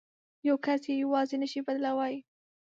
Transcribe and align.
یو 0.47 0.57
کس 0.65 0.81
یې 0.89 0.95
یوازې 1.03 1.35
نه 1.43 1.47
شي 1.51 1.59
بدلولای. 1.65 2.15